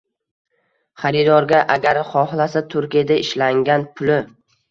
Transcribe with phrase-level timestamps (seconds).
[1.01, 4.19] Xaridorga agar xohlasa, Turkiyada ishlangan, puli